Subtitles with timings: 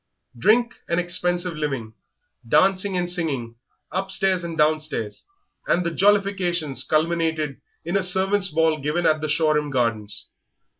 [0.35, 1.93] Drink and expensive living,
[2.47, 3.57] dancing and singing
[3.91, 5.23] upstairs and downstairs,
[5.67, 10.27] and the jollifications culminated in a servants' ball given at the Shoreham Gardens.